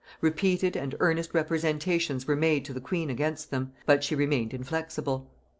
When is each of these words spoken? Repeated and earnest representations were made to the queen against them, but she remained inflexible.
Repeated 0.19 0.75
and 0.75 0.95
earnest 0.99 1.31
representations 1.31 2.25
were 2.25 2.35
made 2.35 2.65
to 2.65 2.73
the 2.73 2.81
queen 2.81 3.11
against 3.11 3.51
them, 3.51 3.73
but 3.85 4.03
she 4.03 4.15
remained 4.15 4.51
inflexible. 4.51 5.29